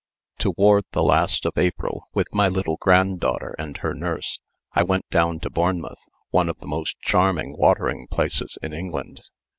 [0.39, 4.39] Toward the last of April, with my little granddaughter and her nurse,
[4.73, 9.21] I went down to Bournemouth, one of the most charming watering places in England.